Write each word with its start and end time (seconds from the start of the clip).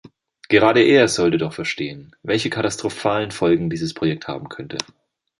Gerade 0.49 0.81
er 0.81 1.07
sollte 1.07 1.37
doch 1.37 1.53
verstehen, 1.53 2.15
welche 2.23 2.49
katastrophalen 2.49 3.29
Folgen 3.29 3.69
dieses 3.69 3.93
Projekt 3.93 4.27
haben 4.27 4.49
könnte. 4.49 4.79